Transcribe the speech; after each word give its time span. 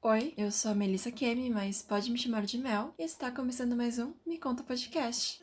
Oi, 0.00 0.32
eu 0.36 0.52
sou 0.52 0.70
a 0.70 0.74
Melissa 0.76 1.10
Kemi, 1.10 1.50
mas 1.50 1.82
pode 1.82 2.08
me 2.12 2.16
chamar 2.16 2.46
de 2.46 2.56
Mel, 2.56 2.94
e 2.96 3.02
está 3.02 3.32
começando 3.32 3.74
mais 3.74 3.98
um 3.98 4.12
Me 4.24 4.38
Conta 4.38 4.62
Podcast. 4.62 5.40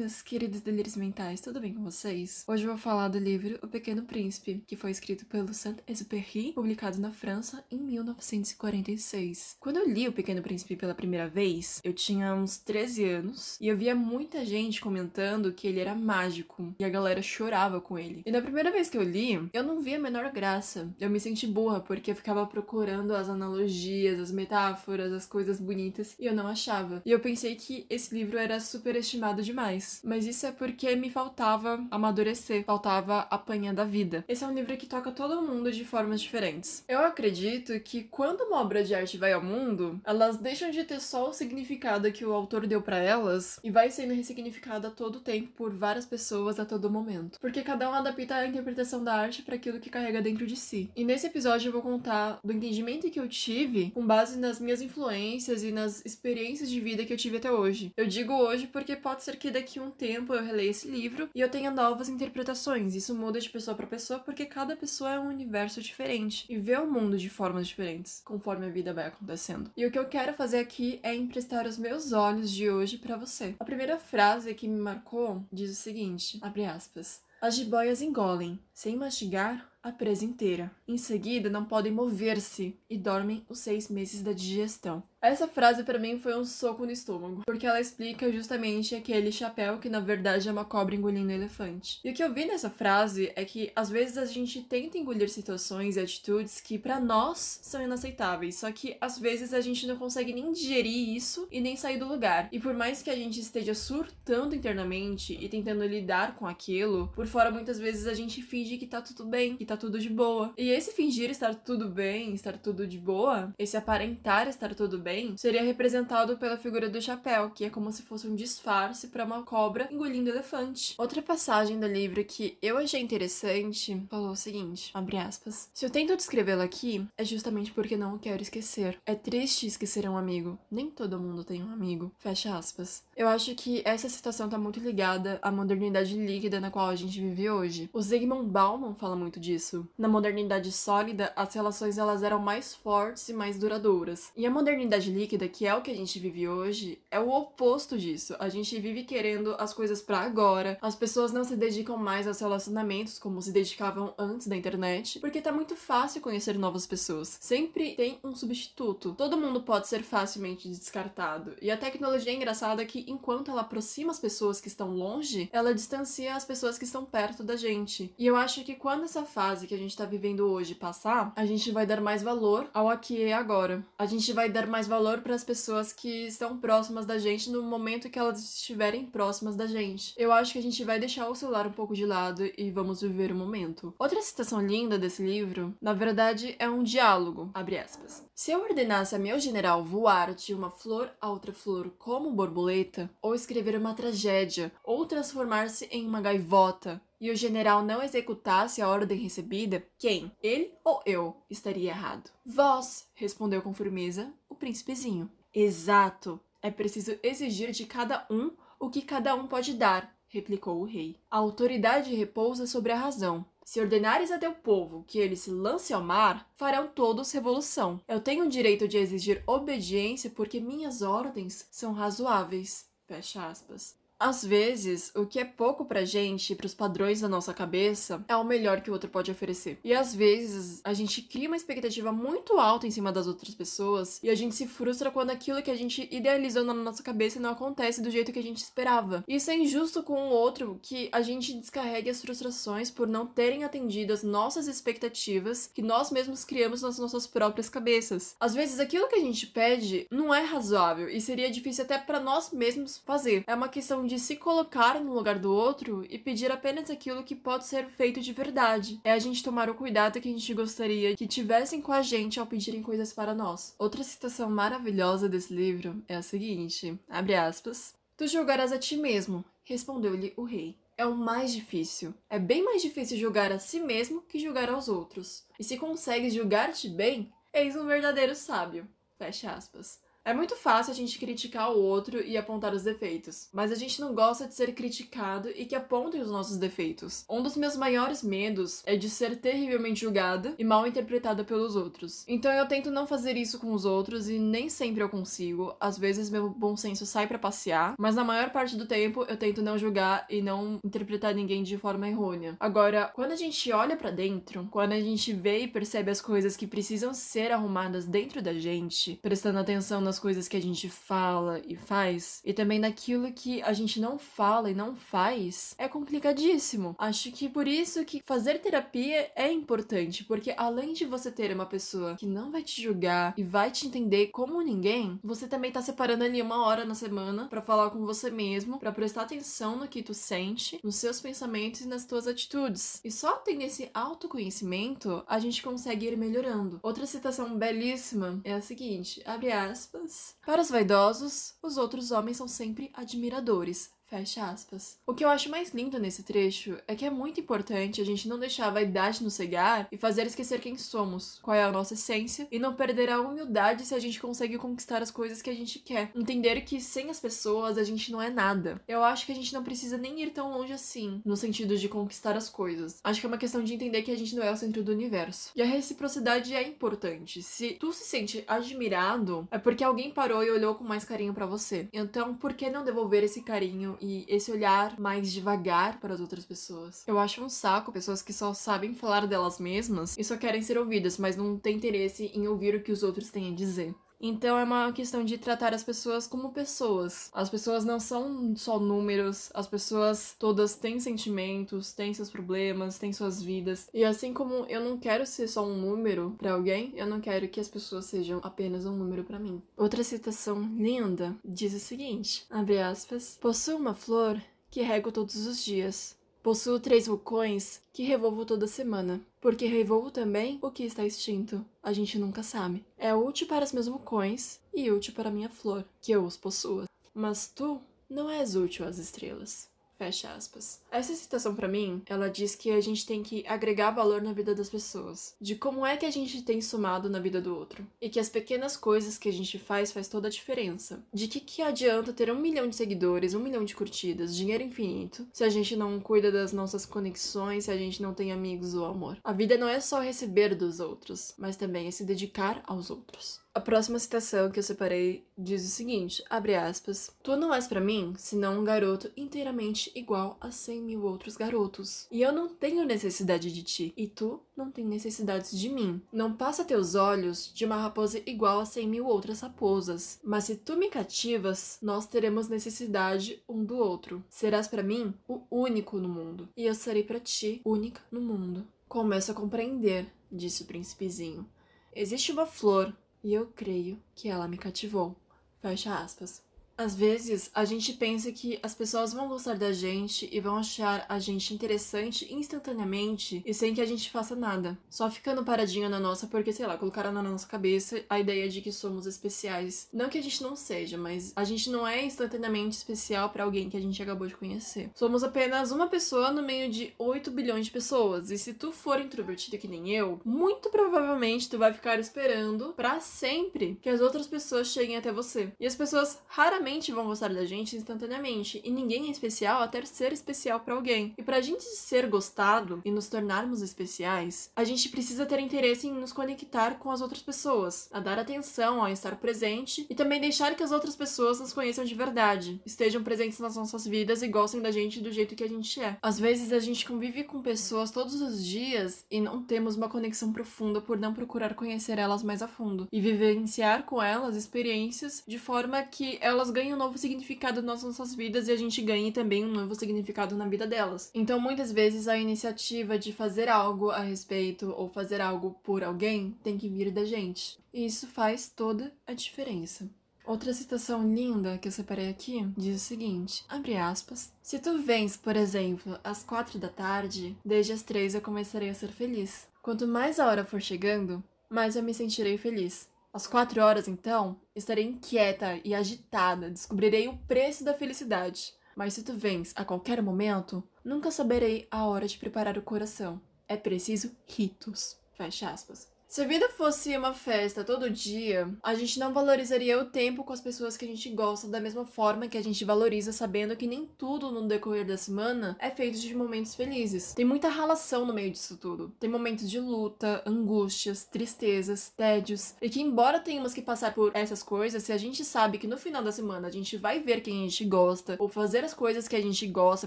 Meus 0.00 0.22
queridos 0.22 0.62
delírios 0.62 0.96
mentais, 0.96 1.42
tudo 1.42 1.60
bem 1.60 1.74
com 1.74 1.84
vocês? 1.84 2.42
Hoje 2.48 2.64
eu 2.64 2.70
vou 2.70 2.78
falar 2.78 3.08
do 3.08 3.18
livro 3.18 3.58
O 3.62 3.68
Pequeno 3.68 4.00
Príncipe, 4.02 4.64
que 4.66 4.74
foi 4.74 4.90
escrito 4.90 5.26
pelo 5.26 5.52
Saint-Exupéry, 5.52 6.52
publicado 6.54 6.98
na 6.98 7.10
França 7.10 7.62
em 7.70 7.76
1946. 7.76 9.58
Quando 9.60 9.76
eu 9.76 9.86
li 9.86 10.08
O 10.08 10.12
Pequeno 10.12 10.40
Príncipe 10.40 10.74
pela 10.74 10.94
primeira 10.94 11.28
vez, 11.28 11.82
eu 11.84 11.92
tinha 11.92 12.34
uns 12.34 12.56
13 12.56 13.04
anos 13.04 13.58
e 13.60 13.68
eu 13.68 13.76
via 13.76 13.94
muita 13.94 14.42
gente 14.42 14.80
comentando 14.80 15.52
que 15.52 15.66
ele 15.66 15.80
era 15.80 15.94
mágico 15.94 16.74
e 16.78 16.84
a 16.84 16.88
galera 16.88 17.20
chorava 17.20 17.78
com 17.78 17.98
ele. 17.98 18.22
E 18.24 18.30
na 18.30 18.40
primeira 18.40 18.72
vez 18.72 18.88
que 18.88 18.96
eu 18.96 19.02
li, 19.02 19.50
eu 19.52 19.62
não 19.62 19.82
vi 19.82 19.96
a 19.96 19.98
menor 19.98 20.32
graça. 20.32 20.90
Eu 20.98 21.10
me 21.10 21.20
senti 21.20 21.46
burra 21.46 21.78
porque 21.78 22.12
eu 22.12 22.16
ficava 22.16 22.46
procurando 22.46 23.14
as 23.14 23.28
analogias, 23.28 24.18
as 24.18 24.30
metáforas, 24.30 25.12
as 25.12 25.26
coisas 25.26 25.60
bonitas 25.60 26.16
e 26.18 26.24
eu 26.24 26.34
não 26.34 26.46
achava. 26.46 27.02
E 27.04 27.10
eu 27.10 27.20
pensei 27.20 27.54
que 27.54 27.84
esse 27.90 28.14
livro 28.14 28.38
era 28.38 28.58
superestimado 28.60 29.42
demais 29.42 29.89
Mas 30.04 30.26
isso 30.26 30.46
é 30.46 30.52
porque 30.52 30.94
me 30.96 31.10
faltava 31.10 31.84
amadurecer, 31.90 32.64
faltava 32.64 33.20
apanhar 33.30 33.74
da 33.74 33.84
vida. 33.84 34.24
Esse 34.28 34.44
é 34.44 34.46
um 34.46 34.54
livro 34.54 34.76
que 34.76 34.86
toca 34.86 35.10
todo 35.10 35.42
mundo 35.42 35.72
de 35.72 35.84
formas 35.84 36.20
diferentes. 36.20 36.84
Eu 36.88 37.00
acredito 37.00 37.78
que 37.80 38.04
quando 38.04 38.42
uma 38.42 38.60
obra 38.60 38.84
de 38.84 38.94
arte 38.94 39.18
vai 39.18 39.32
ao 39.32 39.42
mundo, 39.42 40.00
elas 40.04 40.36
deixam 40.36 40.70
de 40.70 40.84
ter 40.84 41.00
só 41.00 41.30
o 41.30 41.32
significado 41.32 42.10
que 42.12 42.24
o 42.24 42.32
autor 42.32 42.66
deu 42.66 42.82
para 42.82 42.98
elas 42.98 43.58
e 43.64 43.70
vai 43.70 43.90
sendo 43.90 44.14
ressignificada 44.14 44.88
a 44.88 44.90
todo 44.90 45.20
tempo 45.20 45.48
por 45.56 45.72
várias 45.72 46.06
pessoas 46.06 46.60
a 46.60 46.64
todo 46.64 46.90
momento. 46.90 47.38
Porque 47.40 47.62
cada 47.62 47.90
um 47.90 47.94
adapta 47.94 48.36
a 48.36 48.46
interpretação 48.46 49.02
da 49.02 49.14
arte 49.14 49.42
para 49.42 49.54
aquilo 49.54 49.80
que 49.80 49.90
carrega 49.90 50.22
dentro 50.22 50.46
de 50.46 50.56
si. 50.56 50.90
E 50.94 51.04
nesse 51.04 51.26
episódio 51.26 51.68
eu 51.68 51.72
vou 51.72 51.82
contar 51.82 52.38
do 52.44 52.52
entendimento 52.52 53.10
que 53.10 53.18
eu 53.18 53.28
tive 53.28 53.90
com 53.90 54.06
base 54.06 54.38
nas 54.38 54.60
minhas 54.60 54.82
influências 54.82 55.62
e 55.62 55.72
nas 55.72 56.04
experiências 56.04 56.68
de 56.70 56.80
vida 56.80 57.04
que 57.04 57.12
eu 57.12 57.16
tive 57.16 57.38
até 57.38 57.50
hoje. 57.50 57.92
Eu 57.96 58.06
digo 58.06 58.34
hoje 58.34 58.66
porque 58.66 58.94
pode 58.94 59.22
ser 59.22 59.36
que 59.36 59.50
daqui 59.50 59.79
um 59.82 59.90
tempo 59.90 60.34
eu 60.34 60.42
releio 60.42 60.70
esse 60.70 60.88
livro 60.88 61.28
e 61.34 61.40
eu 61.40 61.50
tenha 61.50 61.70
novas 61.70 62.08
interpretações. 62.08 62.94
Isso 62.94 63.14
muda 63.14 63.40
de 63.40 63.48
pessoa 63.48 63.76
para 63.76 63.86
pessoa 63.86 64.20
porque 64.20 64.46
cada 64.46 64.76
pessoa 64.76 65.10
é 65.10 65.18
um 65.18 65.28
universo 65.28 65.80
diferente 65.80 66.44
e 66.48 66.58
vê 66.58 66.76
o 66.76 66.90
mundo 66.90 67.18
de 67.18 67.30
formas 67.30 67.66
diferentes 67.66 68.22
conforme 68.24 68.66
a 68.66 68.70
vida 68.70 68.92
vai 68.92 69.06
acontecendo. 69.06 69.70
E 69.76 69.86
o 69.86 69.90
que 69.90 69.98
eu 69.98 70.08
quero 70.08 70.34
fazer 70.34 70.58
aqui 70.58 71.00
é 71.02 71.14
emprestar 71.14 71.66
os 71.66 71.78
meus 71.78 72.12
olhos 72.12 72.50
de 72.50 72.70
hoje 72.70 72.98
para 72.98 73.16
você. 73.16 73.54
A 73.58 73.64
primeira 73.64 73.98
frase 73.98 74.54
que 74.54 74.68
me 74.68 74.80
marcou 74.80 75.44
diz 75.52 75.70
o 75.70 75.74
seguinte: 75.74 76.38
abre 76.42 76.64
aspas. 76.64 77.22
As 77.40 77.56
jiboias 77.56 78.02
engolem, 78.02 78.60
sem 78.80 78.96
mastigar, 78.96 79.70
a 79.82 79.90
presa 79.90 80.24
inteira. 80.24 80.70
Em 80.86 80.98
seguida, 80.98 81.48
não 81.48 81.64
podem 81.64 81.92
mover-se 81.92 82.76
e 82.88 82.98
dormem 82.98 83.44
os 83.48 83.60
seis 83.60 83.88
meses 83.88 84.22
da 84.22 84.32
digestão. 84.32 85.02
Essa 85.22 85.46
frase 85.46 85.84
para 85.84 85.98
mim 85.98 86.18
foi 86.18 86.34
um 86.34 86.46
soco 86.46 86.86
no 86.86 86.90
estômago, 86.90 87.42
porque 87.44 87.66
ela 87.66 87.80
explica 87.80 88.32
justamente 88.32 88.94
aquele 88.94 89.30
chapéu 89.30 89.78
que 89.78 89.88
na 89.88 90.00
verdade 90.00 90.48
é 90.48 90.52
uma 90.52 90.64
cobra 90.64 90.94
engolindo 90.94 91.28
um 91.28 91.34
elefante. 91.34 92.00
E 92.02 92.10
o 92.10 92.14
que 92.14 92.24
eu 92.24 92.32
vi 92.32 92.46
nessa 92.46 92.70
frase 92.70 93.30
é 93.36 93.44
que 93.44 93.70
às 93.76 93.90
vezes 93.90 94.16
a 94.16 94.24
gente 94.24 94.62
tenta 94.62 94.96
engolir 94.96 95.28
situações 95.28 95.96
e 95.96 96.00
atitudes 96.00 96.60
que 96.62 96.78
para 96.78 96.98
nós 96.98 97.60
são 97.62 97.82
inaceitáveis, 97.82 98.56
só 98.56 98.72
que 98.72 98.96
às 98.98 99.18
vezes 99.18 99.52
a 99.52 99.60
gente 99.60 99.86
não 99.86 99.96
consegue 99.96 100.32
nem 100.32 100.52
digerir 100.52 101.14
isso 101.14 101.46
e 101.50 101.60
nem 101.60 101.76
sair 101.76 101.98
do 101.98 102.08
lugar. 102.08 102.48
E 102.50 102.58
por 102.58 102.72
mais 102.72 103.02
que 103.02 103.10
a 103.10 103.16
gente 103.16 103.40
esteja 103.40 103.74
surtando 103.74 104.54
internamente 104.54 105.36
e 105.38 105.48
tentando 105.50 105.84
lidar 105.84 106.34
com 106.36 106.46
aquilo, 106.46 107.08
por 107.14 107.26
fora 107.26 107.50
muitas 107.50 107.78
vezes 107.78 108.06
a 108.06 108.14
gente 108.14 108.40
finge 108.40 108.69
que 108.78 108.86
tá 108.86 109.00
tudo 109.00 109.24
bem, 109.24 109.56
que 109.56 109.66
tá 109.66 109.76
tudo 109.76 109.98
de 109.98 110.08
boa. 110.08 110.52
E 110.56 110.68
esse 110.70 110.92
fingir 110.92 111.30
estar 111.30 111.54
tudo 111.54 111.88
bem, 111.88 112.34
estar 112.34 112.58
tudo 112.58 112.86
de 112.86 112.98
boa, 112.98 113.52
esse 113.58 113.76
aparentar 113.76 114.48
estar 114.48 114.74
tudo 114.74 114.98
bem, 114.98 115.36
seria 115.36 115.62
representado 115.62 116.36
pela 116.36 116.56
figura 116.56 116.88
do 116.88 117.00
chapéu, 117.00 117.50
que 117.50 117.64
é 117.64 117.70
como 117.70 117.92
se 117.92 118.02
fosse 118.02 118.26
um 118.26 118.34
disfarce 118.34 119.08
para 119.08 119.24
uma 119.24 119.42
cobra 119.42 119.88
engolindo 119.90 120.30
elefante. 120.30 120.94
Outra 120.98 121.22
passagem 121.22 121.78
do 121.78 121.86
livro 121.86 122.24
que 122.24 122.56
eu 122.60 122.78
achei 122.78 123.00
interessante 123.00 124.02
falou 124.08 124.30
o 124.30 124.36
seguinte, 124.36 124.90
abre 124.94 125.16
aspas: 125.16 125.70
Se 125.72 125.84
eu 125.84 125.90
tento 125.90 126.16
descrevê-lo 126.16 126.62
aqui, 126.62 127.06
é 127.16 127.24
justamente 127.24 127.72
porque 127.72 127.96
não 127.96 128.14
o 128.14 128.18
quero 128.18 128.42
esquecer. 128.42 128.98
É 129.06 129.14
triste 129.14 129.66
esquecer 129.66 130.08
um 130.08 130.16
amigo. 130.16 130.58
Nem 130.70 130.90
todo 130.90 131.18
mundo 131.18 131.44
tem 131.44 131.62
um 131.62 131.72
amigo. 131.72 132.12
Fecha 132.18 132.56
aspas. 132.56 133.02
Eu 133.16 133.28
acho 133.28 133.54
que 133.54 133.82
essa 133.84 134.08
situação 134.08 134.48
tá 134.48 134.58
muito 134.58 134.80
ligada 134.80 135.38
à 135.42 135.50
modernidade 135.50 136.14
líquida 136.14 136.60
na 136.60 136.70
qual 136.70 136.88
a 136.88 136.96
gente 136.96 137.20
vive 137.20 137.50
hoje. 137.50 137.90
O 137.92 138.00
Zygmunt 138.00 138.49
Bauman 138.50 138.94
fala 138.94 139.16
muito 139.16 139.38
disso. 139.38 139.88
Na 139.96 140.08
modernidade 140.08 140.72
sólida, 140.72 141.32
as 141.36 141.54
relações 141.54 141.98
elas 141.98 142.22
eram 142.22 142.38
mais 142.38 142.74
fortes 142.74 143.28
e 143.28 143.32
mais 143.32 143.58
duradouras. 143.58 144.32
E 144.36 144.44
a 144.44 144.50
modernidade 144.50 145.10
líquida, 145.10 145.48
que 145.48 145.66
é 145.66 145.74
o 145.74 145.82
que 145.82 145.90
a 145.90 145.94
gente 145.94 146.18
vive 146.18 146.48
hoje, 146.48 147.00
é 147.10 147.20
o 147.20 147.30
oposto 147.30 147.98
disso. 147.98 148.34
A 148.38 148.48
gente 148.48 148.78
vive 148.80 149.04
querendo 149.04 149.54
as 149.58 149.72
coisas 149.72 150.02
para 150.02 150.18
agora. 150.18 150.78
As 150.82 150.96
pessoas 150.96 151.32
não 151.32 151.44
se 151.44 151.56
dedicam 151.56 151.96
mais 151.96 152.26
aos 152.26 152.40
relacionamentos 152.40 153.18
como 153.18 153.40
se 153.40 153.52
dedicavam 153.52 154.14
antes 154.18 154.46
da 154.46 154.56
internet, 154.56 155.20
porque 155.20 155.40
tá 155.40 155.52
muito 155.52 155.76
fácil 155.76 156.20
conhecer 156.20 156.58
novas 156.58 156.86
pessoas. 156.86 157.38
Sempre 157.40 157.94
tem 157.94 158.18
um 158.24 158.34
substituto. 158.34 159.14
Todo 159.16 159.38
mundo 159.38 159.62
pode 159.62 159.88
ser 159.88 160.02
facilmente 160.02 160.68
descartado. 160.68 161.54
E 161.62 161.70
a 161.70 161.76
tecnologia 161.76 162.32
é 162.32 162.36
engraçada 162.36 162.84
que 162.84 163.04
enquanto 163.08 163.50
ela 163.50 163.60
aproxima 163.60 164.10
as 164.10 164.18
pessoas 164.18 164.60
que 164.60 164.68
estão 164.68 164.90
longe, 164.94 165.48
ela 165.52 165.74
distancia 165.74 166.34
as 166.34 166.44
pessoas 166.44 166.78
que 166.78 166.84
estão 166.84 167.04
perto 167.04 167.42
da 167.42 167.56
gente. 167.56 168.12
E 168.18 168.26
eu 168.26 168.36
acho 168.40 168.64
que 168.64 168.74
quando 168.74 169.04
essa 169.04 169.24
fase 169.24 169.66
que 169.66 169.74
a 169.74 169.78
gente 169.78 169.96
tá 169.96 170.04
vivendo 170.04 170.40
hoje 170.40 170.74
passar, 170.74 171.32
a 171.36 171.46
gente 171.46 171.70
vai 171.70 171.86
dar 171.86 172.00
mais 172.00 172.22
valor 172.22 172.68
ao 172.74 172.88
aqui 172.88 173.16
e 173.16 173.32
agora. 173.32 173.86
A 173.98 174.06
gente 174.06 174.32
vai 174.32 174.50
dar 174.50 174.66
mais 174.66 174.88
valor 174.88 175.20
para 175.20 175.34
as 175.34 175.44
pessoas 175.44 175.92
que 175.92 176.26
estão 176.26 176.58
próximas 176.58 177.06
da 177.06 177.18
gente 177.18 177.50
no 177.50 177.62
momento 177.62 178.10
que 178.10 178.18
elas 178.18 178.42
estiverem 178.56 179.06
próximas 179.06 179.54
da 179.54 179.66
gente. 179.66 180.12
Eu 180.16 180.32
acho 180.32 180.52
que 180.52 180.58
a 180.58 180.62
gente 180.62 180.82
vai 180.84 180.98
deixar 180.98 181.28
o 181.28 181.34
celular 181.34 181.66
um 181.66 181.72
pouco 181.72 181.94
de 181.94 182.04
lado 182.04 182.42
e 182.58 182.70
vamos 182.70 183.00
viver 183.00 183.30
o 183.30 183.36
momento. 183.36 183.94
Outra 183.98 184.20
citação 184.22 184.60
linda 184.60 184.98
desse 184.98 185.22
livro, 185.22 185.74
na 185.80 185.92
verdade, 185.92 186.56
é 186.58 186.68
um 186.68 186.82
diálogo, 186.82 187.50
abre 187.54 187.78
aspas. 187.78 188.24
Se 188.34 188.50
eu 188.50 188.62
ordenasse 188.62 189.14
a 189.14 189.18
meu 189.18 189.38
general 189.38 189.84
voar 189.84 190.34
de 190.34 190.54
uma 190.54 190.70
flor 190.70 191.10
a 191.20 191.30
outra 191.30 191.52
flor 191.52 191.90
como 191.98 192.32
borboleta, 192.32 193.10
ou 193.20 193.34
escrever 193.34 193.76
uma 193.76 193.94
tragédia, 193.94 194.72
ou 194.82 195.04
transformar-se 195.06 195.84
em 195.86 196.06
uma 196.06 196.20
gaivota, 196.20 197.00
e 197.20 197.30
o 197.30 197.36
general 197.36 197.84
não 197.84 198.02
executasse 198.02 198.80
a 198.80 198.88
ordem 198.88 199.18
recebida, 199.18 199.84
quem, 199.98 200.32
ele 200.42 200.72
ou 200.82 201.02
eu, 201.04 201.36
estaria 201.50 201.90
errado? 201.90 202.30
Vós, 202.44 203.06
respondeu 203.14 203.60
com 203.60 203.74
firmeza 203.74 204.32
o 204.48 204.54
príncipezinho. 204.54 205.30
Exato. 205.52 206.40
É 206.62 206.70
preciso 206.70 207.18
exigir 207.22 207.72
de 207.72 207.84
cada 207.84 208.26
um 208.30 208.50
o 208.78 208.88
que 208.88 209.02
cada 209.02 209.34
um 209.34 209.46
pode 209.46 209.74
dar, 209.74 210.16
replicou 210.28 210.80
o 210.80 210.84
rei. 210.84 211.16
A 211.30 211.36
autoridade 211.36 212.14
repousa 212.14 212.66
sobre 212.66 212.92
a 212.92 212.98
razão. 212.98 213.44
Se 213.64 213.80
ordenares 213.80 214.32
a 214.32 214.38
teu 214.38 214.52
povo 214.52 215.04
que 215.06 215.18
ele 215.18 215.36
se 215.36 215.50
lance 215.50 215.92
ao 215.92 216.02
mar, 216.02 216.50
farão 216.54 216.88
todos 216.88 217.30
revolução. 217.30 218.00
Eu 218.08 218.20
tenho 218.20 218.44
o 218.44 218.48
direito 218.48 218.88
de 218.88 218.96
exigir 218.96 219.44
obediência 219.46 220.30
porque 220.30 220.58
minhas 220.58 221.02
ordens 221.02 221.68
são 221.70 221.92
razoáveis. 221.92 222.88
Fecha 223.06 223.46
aspas. 223.46 223.94
Às 224.20 224.44
vezes, 224.44 225.10
o 225.16 225.24
que 225.24 225.40
é 225.40 225.44
pouco 225.46 225.86
pra 225.86 226.04
gente, 226.04 226.54
pros 226.54 226.74
padrões 226.74 227.22
da 227.22 227.28
nossa 227.28 227.54
cabeça, 227.54 228.22
é 228.28 228.36
o 228.36 228.44
melhor 228.44 228.82
que 228.82 228.90
o 228.90 228.92
outro 228.92 229.08
pode 229.08 229.30
oferecer. 229.30 229.78
E 229.82 229.94
às 229.94 230.14
vezes, 230.14 230.82
a 230.84 230.92
gente 230.92 231.22
cria 231.22 231.48
uma 231.48 231.56
expectativa 231.56 232.12
muito 232.12 232.58
alta 232.58 232.86
em 232.86 232.90
cima 232.90 233.10
das 233.10 233.26
outras 233.26 233.54
pessoas 233.54 234.20
e 234.22 234.28
a 234.28 234.34
gente 234.34 234.54
se 234.54 234.66
frustra 234.66 235.10
quando 235.10 235.30
aquilo 235.30 235.62
que 235.62 235.70
a 235.70 235.74
gente 235.74 236.06
idealizou 236.10 236.62
na 236.62 236.74
nossa 236.74 237.02
cabeça 237.02 237.40
não 237.40 237.50
acontece 237.50 238.02
do 238.02 238.10
jeito 238.10 238.30
que 238.30 238.38
a 238.38 238.42
gente 238.42 238.58
esperava. 238.58 239.24
Isso 239.26 239.50
é 239.50 239.56
injusto 239.56 240.02
com 240.02 240.28
o 240.28 240.30
outro 240.30 240.78
que 240.82 241.08
a 241.12 241.22
gente 241.22 241.54
descarregue 241.54 242.10
as 242.10 242.20
frustrações 242.20 242.90
por 242.90 243.08
não 243.08 243.26
terem 243.26 243.64
atendido 243.64 244.12
as 244.12 244.22
nossas 244.22 244.68
expectativas 244.68 245.70
que 245.72 245.80
nós 245.80 246.10
mesmos 246.10 246.44
criamos 246.44 246.82
nas 246.82 246.98
nossas 246.98 247.26
próprias 247.26 247.70
cabeças. 247.70 248.36
Às 248.38 248.54
vezes, 248.54 248.80
aquilo 248.80 249.08
que 249.08 249.16
a 249.16 249.20
gente 249.20 249.46
pede 249.46 250.06
não 250.10 250.34
é 250.34 250.42
razoável 250.42 251.08
e 251.08 251.22
seria 251.22 251.50
difícil 251.50 251.84
até 251.84 251.96
para 251.96 252.20
nós 252.20 252.52
mesmos 252.52 252.98
fazer. 252.98 253.44
É 253.46 253.54
uma 253.54 253.68
questão 253.68 254.09
de 254.10 254.18
se 254.18 254.34
colocar 254.34 255.00
no 255.00 255.14
lugar 255.14 255.38
do 255.38 255.54
outro 255.54 256.04
e 256.10 256.18
pedir 256.18 256.50
apenas 256.50 256.90
aquilo 256.90 257.22
que 257.22 257.36
pode 257.36 257.64
ser 257.64 257.86
feito 257.86 258.20
de 258.20 258.32
verdade. 258.32 259.00
É 259.04 259.12
a 259.12 259.18
gente 259.20 259.40
tomar 259.40 259.70
o 259.70 259.74
cuidado 259.74 260.20
que 260.20 260.28
a 260.28 260.32
gente 260.32 260.52
gostaria 260.52 261.14
que 261.14 261.28
tivessem 261.28 261.80
com 261.80 261.92
a 261.92 262.02
gente 262.02 262.40
ao 262.40 262.46
pedirem 262.46 262.82
coisas 262.82 263.12
para 263.12 263.36
nós. 263.36 263.72
Outra 263.78 264.02
citação 264.02 264.50
maravilhosa 264.50 265.28
desse 265.28 265.54
livro 265.54 266.02
é 266.08 266.16
a 266.16 266.22
seguinte: 266.22 266.98
abre 267.08 267.36
aspas. 267.36 267.94
Tu 268.16 268.26
julgarás 268.26 268.72
a 268.72 268.78
ti 268.80 268.96
mesmo, 268.96 269.44
respondeu-lhe 269.62 270.34
o 270.36 270.42
rei. 270.42 270.76
É 270.98 271.06
o 271.06 271.14
mais 271.14 271.52
difícil. 271.52 272.12
É 272.28 272.36
bem 272.36 272.64
mais 272.64 272.82
difícil 272.82 273.16
julgar 273.16 273.52
a 273.52 273.60
si 273.60 273.78
mesmo 273.78 274.22
que 274.22 274.40
julgar 274.40 274.68
aos 274.68 274.88
outros. 274.88 275.44
E 275.56 275.62
se 275.62 275.78
consegues 275.78 276.34
julgar-te 276.34 276.88
bem, 276.88 277.32
eis 277.52 277.76
um 277.76 277.86
verdadeiro 277.86 278.34
sábio. 278.34 278.88
Fecha 279.16 279.52
aspas. 279.52 280.00
É 280.22 280.34
muito 280.34 280.54
fácil 280.54 280.92
a 280.92 280.94
gente 280.94 281.18
criticar 281.18 281.72
o 281.72 281.80
outro 281.80 282.22
e 282.22 282.36
apontar 282.36 282.74
os 282.74 282.82
defeitos, 282.82 283.48
mas 283.52 283.72
a 283.72 283.74
gente 283.74 284.00
não 284.00 284.14
gosta 284.14 284.46
de 284.46 284.54
ser 284.54 284.74
criticado 284.74 285.48
e 285.48 285.64
que 285.64 285.74
apontem 285.74 286.20
os 286.20 286.30
nossos 286.30 286.58
defeitos. 286.58 287.24
Um 287.28 287.42
dos 287.42 287.56
meus 287.56 287.74
maiores 287.74 288.22
medos 288.22 288.82
é 288.84 288.96
de 288.96 289.08
ser 289.08 289.36
terrivelmente 289.36 290.00
julgada 290.00 290.54
e 290.58 290.64
mal 290.64 290.86
interpretada 290.86 291.42
pelos 291.42 291.74
outros. 291.74 292.24
Então 292.28 292.52
eu 292.52 292.68
tento 292.68 292.90
não 292.90 293.06
fazer 293.06 293.36
isso 293.36 293.58
com 293.58 293.72
os 293.72 293.86
outros 293.86 294.28
e 294.28 294.38
nem 294.38 294.68
sempre 294.68 295.02
eu 295.02 295.08
consigo. 295.08 295.74
Às 295.80 295.98
vezes 295.98 296.28
meu 296.28 296.50
bom 296.50 296.76
senso 296.76 297.06
sai 297.06 297.26
para 297.26 297.38
passear, 297.38 297.94
mas 297.98 298.14
na 298.14 298.24
maior 298.24 298.50
parte 298.50 298.76
do 298.76 298.86
tempo 298.86 299.24
eu 299.26 299.36
tento 299.38 299.62
não 299.62 299.78
julgar 299.78 300.26
e 300.28 300.42
não 300.42 300.78
interpretar 300.84 301.34
ninguém 301.34 301.62
de 301.62 301.78
forma 301.78 302.06
errônea. 302.06 302.56
Agora, 302.60 303.10
quando 303.14 303.32
a 303.32 303.36
gente 303.36 303.72
olha 303.72 303.96
para 303.96 304.10
dentro, 304.10 304.68
quando 304.70 304.92
a 304.92 305.00
gente 305.00 305.32
vê 305.32 305.60
e 305.60 305.68
percebe 305.68 306.10
as 306.10 306.20
coisas 306.20 306.56
que 306.56 306.66
precisam 306.66 307.14
ser 307.14 307.50
arrumadas 307.50 308.04
dentro 308.04 308.42
da 308.42 308.52
gente, 308.52 309.18
prestando 309.22 309.58
atenção 309.58 310.00
nas 310.00 310.09
coisas 310.18 310.48
que 310.48 310.56
a 310.56 310.62
gente 310.62 310.88
fala 310.88 311.60
e 311.66 311.76
faz, 311.76 312.40
e 312.44 312.52
também 312.52 312.78
naquilo 312.78 313.32
que 313.32 313.62
a 313.62 313.72
gente 313.72 314.00
não 314.00 314.18
fala 314.18 314.70
e 314.70 314.74
não 314.74 314.94
faz, 314.94 315.74
é 315.78 315.88
complicadíssimo. 315.88 316.94
Acho 316.98 317.30
que 317.32 317.48
por 317.48 317.66
isso 317.66 318.04
que 318.04 318.22
fazer 318.24 318.60
terapia 318.60 319.30
é 319.34 319.50
importante, 319.50 320.24
porque 320.24 320.54
além 320.56 320.92
de 320.92 321.04
você 321.04 321.30
ter 321.30 321.52
uma 321.52 321.66
pessoa 321.66 322.16
que 322.16 322.26
não 322.26 322.50
vai 322.50 322.62
te 322.62 322.82
julgar 322.82 323.34
e 323.36 323.42
vai 323.42 323.70
te 323.70 323.86
entender 323.86 324.28
como 324.28 324.62
ninguém, 324.62 325.18
você 325.22 325.46
também 325.46 325.70
tá 325.70 325.82
separando 325.82 326.24
ali 326.24 326.40
uma 326.40 326.64
hora 326.64 326.84
na 326.84 326.94
semana 326.94 327.46
para 327.48 327.62
falar 327.62 327.90
com 327.90 328.04
você 328.04 328.30
mesmo, 328.30 328.78
para 328.78 328.92
prestar 328.92 329.22
atenção 329.22 329.76
no 329.76 329.88
que 329.88 330.02
tu 330.02 330.14
sente, 330.14 330.80
nos 330.82 330.96
seus 330.96 331.20
pensamentos 331.20 331.82
e 331.82 331.88
nas 331.88 332.04
tuas 332.04 332.26
atitudes. 332.26 333.00
E 333.04 333.10
só 333.10 333.36
tendo 333.36 333.62
esse 333.62 333.90
autoconhecimento, 333.92 335.22
a 335.26 335.38
gente 335.38 335.62
consegue 335.62 336.06
ir 336.06 336.16
melhorando. 336.16 336.80
Outra 336.82 337.06
citação 337.06 337.56
belíssima 337.56 338.40
é 338.44 338.54
a 338.54 338.60
seguinte, 338.60 339.22
abre 339.24 339.52
aspas, 339.52 339.99
para 340.44 340.62
os 340.62 340.70
vaidosos, 340.70 341.54
os 341.62 341.76
outros 341.76 342.10
homens 342.10 342.36
são 342.36 342.48
sempre 342.48 342.90
admiradores. 342.94 343.90
Fecha 344.10 344.44
aspas. 344.44 344.98
O 345.06 345.14
que 345.14 345.24
eu 345.24 345.28
acho 345.28 345.48
mais 345.48 345.72
lindo 345.72 345.96
nesse 345.96 346.24
trecho 346.24 346.76
é 346.88 346.96
que 346.96 347.04
é 347.04 347.10
muito 347.10 347.38
importante 347.38 348.00
a 348.00 348.04
gente 348.04 348.26
não 348.26 348.40
deixar 348.40 348.66
a 348.66 348.70
vaidade 348.70 349.22
nos 349.22 349.34
cegar 349.34 349.86
e 349.92 349.96
fazer 349.96 350.26
esquecer 350.26 350.60
quem 350.60 350.76
somos, 350.76 351.38
qual 351.40 351.56
é 351.56 351.62
a 351.62 351.70
nossa 351.70 351.94
essência 351.94 352.48
e 352.50 352.58
não 352.58 352.74
perder 352.74 353.08
a 353.08 353.20
humildade 353.20 353.86
se 353.86 353.94
a 353.94 354.00
gente 354.00 354.20
consegue 354.20 354.58
conquistar 354.58 355.00
as 355.00 355.12
coisas 355.12 355.40
que 355.40 355.48
a 355.48 355.54
gente 355.54 355.78
quer. 355.78 356.10
Entender 356.12 356.62
que 356.62 356.80
sem 356.80 357.08
as 357.08 357.20
pessoas 357.20 357.78
a 357.78 357.84
gente 357.84 358.10
não 358.10 358.20
é 358.20 358.28
nada. 358.28 358.82
Eu 358.88 359.04
acho 359.04 359.24
que 359.24 359.30
a 359.30 359.34
gente 359.34 359.54
não 359.54 359.62
precisa 359.62 359.96
nem 359.96 360.20
ir 360.20 360.30
tão 360.30 360.50
longe 360.50 360.72
assim, 360.72 361.22
no 361.24 361.36
sentido 361.36 361.78
de 361.78 361.88
conquistar 361.88 362.36
as 362.36 362.48
coisas. 362.48 362.98
Acho 363.04 363.20
que 363.20 363.26
é 363.26 363.28
uma 363.28 363.38
questão 363.38 363.62
de 363.62 363.74
entender 363.74 364.02
que 364.02 364.10
a 364.10 364.18
gente 364.18 364.34
não 364.34 364.42
é 364.42 364.50
o 364.50 364.56
centro 364.56 364.82
do 364.82 364.90
universo. 364.90 365.52
E 365.54 365.62
a 365.62 365.66
reciprocidade 365.66 366.52
é 366.52 366.66
importante. 366.66 367.44
Se 367.44 367.74
tu 367.74 367.92
se 367.92 368.04
sente 368.04 368.42
admirado, 368.48 369.46
é 369.52 369.58
porque 369.58 369.84
alguém 369.84 370.10
parou 370.10 370.42
e 370.42 370.50
olhou 370.50 370.74
com 370.74 370.82
mais 370.82 371.04
carinho 371.04 371.32
para 371.32 371.46
você. 371.46 371.88
Então, 371.92 372.34
por 372.34 372.54
que 372.54 372.68
não 372.68 372.84
devolver 372.84 373.22
esse 373.22 373.42
carinho 373.42 373.99
e 374.00 374.24
esse 374.28 374.50
olhar 374.50 374.98
mais 374.98 375.32
devagar 375.32 376.00
para 376.00 376.14
as 376.14 376.20
outras 376.20 376.44
pessoas. 376.44 377.04
Eu 377.06 377.18
acho 377.18 377.42
um 377.42 377.48
saco 377.48 377.92
pessoas 377.92 378.22
que 378.22 378.32
só 378.32 378.54
sabem 378.54 378.94
falar 378.94 379.26
delas 379.26 379.58
mesmas 379.58 380.16
e 380.18 380.24
só 380.24 380.36
querem 380.36 380.62
ser 380.62 380.78
ouvidas, 380.78 381.18
mas 381.18 381.36
não 381.36 381.58
têm 381.58 381.76
interesse 381.76 382.30
em 382.34 382.48
ouvir 382.48 382.74
o 382.74 382.82
que 382.82 382.92
os 382.92 383.02
outros 383.02 383.30
têm 383.30 383.52
a 383.52 383.54
dizer. 383.54 383.94
Então 384.20 384.58
é 384.58 384.64
uma 384.64 384.92
questão 384.92 385.24
de 385.24 385.38
tratar 385.38 385.72
as 385.72 385.82
pessoas 385.82 386.26
como 386.26 386.52
pessoas. 386.52 387.30
As 387.32 387.48
pessoas 387.48 387.84
não 387.84 387.98
são 387.98 388.54
só 388.54 388.78
números, 388.78 389.50
as 389.54 389.66
pessoas 389.66 390.34
todas 390.38 390.74
têm 390.74 391.00
sentimentos, 391.00 391.92
têm 391.92 392.12
seus 392.12 392.30
problemas, 392.30 392.98
têm 392.98 393.12
suas 393.12 393.42
vidas. 393.42 393.88
E 393.94 394.04
assim 394.04 394.34
como 394.34 394.66
eu 394.66 394.82
não 394.82 394.98
quero 394.98 395.26
ser 395.26 395.48
só 395.48 395.64
um 395.64 395.76
número 395.76 396.34
para 396.38 396.52
alguém, 396.52 396.92
eu 396.96 397.06
não 397.06 397.20
quero 397.20 397.48
que 397.48 397.60
as 397.60 397.68
pessoas 397.68 398.04
sejam 398.04 398.40
apenas 398.42 398.84
um 398.84 398.96
número 398.96 399.24
para 399.24 399.38
mim. 399.38 399.62
Outra 399.76 400.04
citação 400.04 400.60
linda 400.76 401.34
diz 401.44 401.72
o 401.72 401.80
seguinte: 401.80 402.44
abre 402.50 402.78
aspas, 402.78 403.38
possuo 403.40 403.76
uma 403.76 403.94
flor 403.94 404.40
que 404.70 404.82
rego 404.82 405.10
todos 405.10 405.46
os 405.46 405.64
dias. 405.64 406.16
Possuo 406.42 406.80
três 406.80 407.06
vulcões 407.06 407.82
que 407.92 408.02
revolvo 408.02 408.46
toda 408.46 408.66
semana, 408.66 409.20
porque 409.40 409.66
revolvo 409.66 410.10
também 410.10 410.58
o 410.62 410.70
que 410.70 410.84
está 410.84 411.04
extinto. 411.04 411.64
A 411.82 411.92
gente 411.92 412.18
nunca 412.18 412.42
sabe. 412.42 412.82
É 412.96 413.14
útil 413.14 413.46
para 413.46 413.64
os 413.64 413.72
meus 413.72 413.86
vulcões 413.86 414.58
e 414.72 414.90
útil 414.90 415.12
para 415.12 415.30
minha 415.30 415.50
flor, 415.50 415.84
que 416.00 416.12
eu 416.12 416.24
os 416.24 416.38
possua. 416.38 416.86
Mas 417.14 417.46
tu 417.54 417.80
não 418.08 418.30
és 418.30 418.56
útil 418.56 418.86
às 418.86 418.96
estrelas. 418.96 419.69
Fecha 420.00 420.32
aspas. 420.32 420.80
Essa 420.90 421.14
citação 421.14 421.54
para 421.54 421.68
mim, 421.68 422.00
ela 422.06 422.30
diz 422.30 422.54
que 422.54 422.70
a 422.70 422.80
gente 422.80 423.04
tem 423.04 423.22
que 423.22 423.44
agregar 423.46 423.90
valor 423.90 424.22
na 424.22 424.32
vida 424.32 424.54
das 424.54 424.70
pessoas, 424.70 425.34
de 425.38 425.54
como 425.54 425.84
é 425.84 425.94
que 425.94 426.06
a 426.06 426.10
gente 426.10 426.40
tem 426.40 426.62
somado 426.62 427.10
na 427.10 427.18
vida 427.18 427.38
do 427.38 427.54
outro, 427.54 427.86
e 428.00 428.08
que 428.08 428.18
as 428.18 428.30
pequenas 428.30 428.78
coisas 428.78 429.18
que 429.18 429.28
a 429.28 429.32
gente 429.32 429.58
faz 429.58 429.92
faz 429.92 430.08
toda 430.08 430.28
a 430.28 430.30
diferença. 430.30 431.04
De 431.12 431.28
que 431.28 431.38
que 431.38 431.60
adianta 431.60 432.14
ter 432.14 432.32
um 432.32 432.40
milhão 432.40 432.66
de 432.66 432.76
seguidores, 432.76 433.34
um 433.34 433.40
milhão 433.40 433.62
de 433.62 433.74
curtidas, 433.74 434.34
dinheiro 434.34 434.64
infinito, 434.64 435.28
se 435.34 435.44
a 435.44 435.50
gente 435.50 435.76
não 435.76 436.00
cuida 436.00 436.32
das 436.32 436.50
nossas 436.50 436.86
conexões, 436.86 437.66
se 437.66 437.70
a 437.70 437.76
gente 437.76 438.00
não 438.00 438.14
tem 438.14 438.32
amigos 438.32 438.72
ou 438.72 438.86
amor. 438.86 439.18
A 439.22 439.34
vida 439.34 439.58
não 439.58 439.68
é 439.68 439.80
só 439.80 440.00
receber 440.00 440.54
dos 440.54 440.80
outros, 440.80 441.34
mas 441.36 441.58
também 441.58 441.88
é 441.88 441.90
se 441.90 442.06
dedicar 442.06 442.62
aos 442.66 442.88
outros. 442.88 443.38
A 443.52 443.60
próxima 443.60 443.98
citação 443.98 444.48
que 444.48 444.60
eu 444.60 444.62
separei 444.62 445.26
diz 445.36 445.64
o 445.66 445.68
seguinte, 445.68 446.22
abre 446.30 446.54
aspas, 446.54 447.10
Tu 447.20 447.34
não 447.34 447.52
és 447.52 447.66
para 447.66 447.80
mim, 447.80 448.14
senão 448.16 448.60
um 448.60 448.64
garoto 448.64 449.10
inteiramente 449.16 449.90
igual 449.92 450.36
a 450.40 450.52
cem 450.52 450.80
mil 450.80 451.02
outros 451.02 451.36
garotos. 451.36 452.06
E 452.12 452.22
eu 452.22 452.32
não 452.32 452.48
tenho 452.48 452.84
necessidade 452.84 453.52
de 453.52 453.64
ti, 453.64 453.92
e 453.96 454.06
tu 454.06 454.40
não 454.56 454.70
tem 454.70 454.84
necessidades 454.84 455.50
de 455.58 455.68
mim. 455.68 456.00
Não 456.12 456.32
passa 456.32 456.64
teus 456.64 456.94
olhos 456.94 457.52
de 457.52 457.64
uma 457.64 457.74
raposa 457.74 458.22
igual 458.24 458.60
a 458.60 458.64
cem 458.64 458.86
mil 458.86 459.04
outras 459.06 459.40
raposas. 459.40 460.20
Mas 460.22 460.44
se 460.44 460.54
tu 460.54 460.76
me 460.76 460.88
cativas, 460.88 461.76
nós 461.82 462.06
teremos 462.06 462.48
necessidade 462.48 463.42
um 463.48 463.64
do 463.64 463.76
outro. 463.76 464.24
Serás 464.30 464.68
para 464.68 464.82
mim 464.82 465.12
o 465.26 465.42
único 465.50 465.98
no 465.98 466.08
mundo, 466.08 466.48
e 466.56 466.66
eu 466.66 466.74
serei 466.74 467.02
para 467.02 467.18
ti 467.18 467.60
única 467.64 468.00
no 468.12 468.20
mundo. 468.20 468.64
Começo 468.88 469.32
a 469.32 469.34
compreender, 469.34 470.06
disse 470.30 470.62
o 470.62 470.66
príncipezinho. 470.66 471.44
Existe 471.92 472.30
uma 472.30 472.46
flor 472.46 472.94
e 473.22 473.34
eu 473.34 473.46
creio 473.48 474.02
que 474.14 474.28
ela 474.28 474.48
me 474.48 474.56
cativou. 474.58 475.16
Fecha 475.60 475.94
aspas. 475.98 476.42
Às 476.80 476.94
vezes, 476.94 477.50
a 477.54 477.62
gente 477.66 477.92
pensa 477.92 478.32
que 478.32 478.58
as 478.62 478.74
pessoas 478.74 479.12
vão 479.12 479.28
gostar 479.28 479.54
da 479.54 479.70
gente 479.70 480.26
e 480.32 480.40
vão 480.40 480.56
achar 480.56 481.04
a 481.10 481.18
gente 481.18 481.52
interessante 481.52 482.32
instantaneamente 482.32 483.42
e 483.44 483.52
sem 483.52 483.74
que 483.74 483.82
a 483.82 483.86
gente 483.86 484.10
faça 484.10 484.34
nada. 484.34 484.78
Só 484.88 485.10
ficando 485.10 485.44
paradinho 485.44 485.90
na 485.90 486.00
nossa 486.00 486.26
porque, 486.26 486.54
sei 486.54 486.66
lá, 486.66 486.78
colocaram 486.78 487.12
na 487.12 487.22
nossa 487.22 487.46
cabeça 487.46 488.02
a 488.08 488.18
ideia 488.18 488.48
de 488.48 488.62
que 488.62 488.72
somos 488.72 489.04
especiais. 489.04 489.90
Não 489.92 490.08
que 490.08 490.16
a 490.16 490.22
gente 490.22 490.42
não 490.42 490.56
seja, 490.56 490.96
mas 490.96 491.34
a 491.36 491.44
gente 491.44 491.68
não 491.68 491.86
é 491.86 492.02
instantaneamente 492.02 492.78
especial 492.78 493.28
para 493.28 493.44
alguém 493.44 493.68
que 493.68 493.76
a 493.76 493.80
gente 493.80 494.02
acabou 494.02 494.26
de 494.26 494.34
conhecer. 494.34 494.90
Somos 494.94 495.22
apenas 495.22 495.72
uma 495.72 495.86
pessoa 495.86 496.30
no 496.30 496.42
meio 496.42 496.70
de 496.70 496.94
8 496.98 497.30
bilhões 497.30 497.66
de 497.66 497.72
pessoas. 497.72 498.30
E 498.30 498.38
se 498.38 498.54
tu 498.54 498.72
for 498.72 498.98
introvertido 498.98 499.58
que 499.58 499.68
nem 499.68 499.90
eu, 499.90 500.18
muito 500.24 500.70
provavelmente 500.70 501.50
tu 501.50 501.58
vai 501.58 501.74
ficar 501.74 502.00
esperando 502.00 502.72
para 502.72 503.00
sempre 503.00 503.78
que 503.82 503.90
as 503.90 504.00
outras 504.00 504.26
pessoas 504.26 504.68
cheguem 504.68 504.96
até 504.96 505.12
você. 505.12 505.52
E 505.60 505.66
as 505.66 505.74
pessoas 505.74 506.18
raramente 506.26 506.69
vão 506.92 507.06
gostar 507.06 507.32
da 507.32 507.44
gente 507.44 507.76
instantaneamente, 507.76 508.60
e 508.64 508.70
ninguém 508.70 509.08
é 509.08 509.10
especial 509.10 509.62
até 509.62 509.84
ser 509.84 510.12
especial 510.12 510.60
para 510.60 510.74
alguém. 510.74 511.14
E 511.18 511.22
pra 511.22 511.40
gente 511.40 511.62
ser 511.62 512.06
gostado 512.06 512.80
e 512.84 512.90
nos 512.90 513.08
tornarmos 513.08 513.62
especiais, 513.62 514.50
a 514.54 514.62
gente 514.62 514.88
precisa 514.88 515.26
ter 515.26 515.40
interesse 515.40 515.88
em 515.88 515.92
nos 515.92 516.12
conectar 516.12 516.78
com 516.78 516.90
as 516.90 517.00
outras 517.00 517.22
pessoas, 517.22 517.88
a 517.92 517.98
dar 517.98 518.18
atenção, 518.18 518.84
a 518.84 518.92
estar 518.92 519.16
presente 519.16 519.86
e 519.88 519.94
também 519.94 520.20
deixar 520.20 520.54
que 520.54 520.62
as 520.62 520.72
outras 520.72 520.94
pessoas 520.94 521.40
nos 521.40 521.52
conheçam 521.52 521.84
de 521.84 521.94
verdade, 521.94 522.60
estejam 522.64 523.02
presentes 523.02 523.38
nas 523.38 523.56
nossas 523.56 523.86
vidas 523.86 524.22
e 524.22 524.28
gostem 524.28 524.60
da 524.60 524.70
gente 524.70 525.00
do 525.00 525.10
jeito 525.10 525.34
que 525.34 525.44
a 525.44 525.48
gente 525.48 525.80
é. 525.80 525.96
Às 526.02 526.18
vezes 526.18 526.52
a 526.52 526.58
gente 526.58 526.86
convive 526.86 527.24
com 527.24 527.42
pessoas 527.42 527.90
todos 527.90 528.20
os 528.20 528.44
dias 528.44 529.04
e 529.10 529.20
não 529.20 529.42
temos 529.42 529.76
uma 529.76 529.88
conexão 529.88 530.32
profunda 530.32 530.80
por 530.80 530.98
não 530.98 531.14
procurar 531.14 531.54
conhecer 531.54 531.98
elas 531.98 532.22
mais 532.22 532.42
a 532.42 532.48
fundo 532.48 532.86
e 532.92 533.00
vivenciar 533.00 533.84
com 533.84 534.02
elas 534.02 534.36
experiências 534.36 535.22
de 535.26 535.38
forma 535.38 535.82
que 535.82 536.18
elas 536.20 536.50
ganhem 536.60 536.74
um 536.74 536.76
novo 536.76 536.98
significado 536.98 537.62
nas 537.62 537.82
nossas 537.82 538.14
vidas 538.14 538.46
e 538.46 538.52
a 538.52 538.56
gente 538.56 538.82
ganhe 538.82 539.10
também 539.10 539.44
um 539.44 539.50
novo 539.50 539.74
significado 539.74 540.36
na 540.36 540.46
vida 540.46 540.66
delas. 540.66 541.10
Então, 541.14 541.40
muitas 541.40 541.72
vezes, 541.72 542.06
a 542.06 542.18
iniciativa 542.18 542.98
de 542.98 543.14
fazer 543.14 543.48
algo 543.48 543.90
a 543.90 544.00
respeito 544.00 544.70
ou 544.76 544.86
fazer 544.86 545.22
algo 545.22 545.56
por 545.64 545.82
alguém 545.82 546.36
tem 546.44 546.58
que 546.58 546.68
vir 546.68 546.90
da 546.90 547.04
gente. 547.04 547.58
E 547.72 547.86
isso 547.86 548.06
faz 548.06 548.52
toda 548.54 548.92
a 549.06 549.14
diferença. 549.14 549.88
Outra 550.26 550.52
citação 550.52 551.12
linda 551.12 551.56
que 551.56 551.66
eu 551.66 551.72
separei 551.72 552.10
aqui 552.10 552.46
diz 552.56 552.76
o 552.76 552.84
seguinte: 552.84 553.42
abre 553.48 553.76
aspas. 553.76 554.30
Se 554.42 554.58
tu 554.58 554.78
vens, 554.82 555.16
por 555.16 555.34
exemplo, 555.34 555.98
às 556.04 556.22
quatro 556.22 556.58
da 556.58 556.68
tarde, 556.68 557.36
desde 557.42 557.72
as 557.72 557.82
três 557.82 558.14
eu 558.14 558.20
começarei 558.20 558.68
a 558.68 558.74
ser 558.74 558.92
feliz. 558.92 559.48
Quanto 559.62 559.88
mais 559.88 560.20
a 560.20 560.26
hora 560.26 560.44
for 560.44 560.60
chegando, 560.60 561.24
mais 561.48 561.74
eu 561.74 561.82
me 561.82 561.94
sentirei 561.94 562.36
feliz. 562.36 562.86
Às 563.12 563.26
quatro 563.26 563.60
horas, 563.60 563.88
então, 563.88 564.40
estarei 564.54 564.84
inquieta 564.84 565.60
e 565.64 565.74
agitada, 565.74 566.48
descobrirei 566.48 567.08
o 567.08 567.16
preço 567.18 567.64
da 567.64 567.74
felicidade. 567.74 568.54
Mas 568.76 568.94
se 568.94 569.02
tu 569.02 569.14
vens 569.14 569.52
a 569.56 569.64
qualquer 569.64 570.00
momento, 570.00 570.62
nunca 570.84 571.10
saberei 571.10 571.66
a 571.70 571.86
hora 571.86 572.06
de 572.06 572.16
preparar 572.16 572.56
o 572.56 572.62
coração. 572.62 573.20
É 573.48 573.56
preciso 573.56 574.16
ritos. 574.26 574.96
Fecha 575.14 575.50
aspas. 575.50 575.88
Se 576.10 576.22
a 576.22 576.26
vida 576.26 576.48
fosse 576.48 576.96
uma 576.96 577.14
festa 577.14 577.62
todo 577.62 577.88
dia, 577.88 578.52
a 578.64 578.74
gente 578.74 578.98
não 578.98 579.12
valorizaria 579.12 579.80
o 579.80 579.84
tempo 579.84 580.24
com 580.24 580.32
as 580.32 580.40
pessoas 580.40 580.76
que 580.76 580.84
a 580.84 580.88
gente 580.88 581.08
gosta 581.10 581.46
da 581.46 581.60
mesma 581.60 581.84
forma 581.84 582.26
que 582.26 582.36
a 582.36 582.42
gente 582.42 582.64
valoriza 582.64 583.12
sabendo 583.12 583.54
que 583.54 583.64
nem 583.64 583.88
tudo 583.96 584.32
no 584.32 584.48
decorrer 584.48 584.84
da 584.84 584.96
semana 584.96 585.56
é 585.60 585.70
feito 585.70 586.00
de 586.00 586.12
momentos 586.12 586.56
felizes. 586.56 587.14
Tem 587.14 587.24
muita 587.24 587.48
relação 587.48 588.04
no 588.04 588.12
meio 588.12 588.32
disso 588.32 588.56
tudo. 588.56 588.92
Tem 588.98 589.08
momentos 589.08 589.48
de 589.48 589.60
luta, 589.60 590.20
angústias, 590.26 591.04
tristezas, 591.04 591.92
tédios, 591.96 592.56
e 592.60 592.68
que 592.68 592.80
embora 592.80 593.20
tenhamos 593.20 593.54
que 593.54 593.62
passar 593.62 593.94
por 593.94 594.10
essas 594.12 594.42
coisas, 594.42 594.82
se 594.82 594.92
a 594.92 594.98
gente 594.98 595.24
sabe 595.24 595.58
que 595.58 595.68
no 595.68 595.78
final 595.78 596.02
da 596.02 596.10
semana 596.10 596.48
a 596.48 596.50
gente 596.50 596.76
vai 596.76 596.98
ver 596.98 597.20
quem 597.20 597.38
a 597.38 597.42
gente 597.42 597.64
gosta, 597.64 598.16
ou 598.18 598.28
fazer 598.28 598.64
as 598.64 598.74
coisas 598.74 599.06
que 599.06 599.14
a 599.14 599.22
gente 599.22 599.46
gosta 599.46 599.86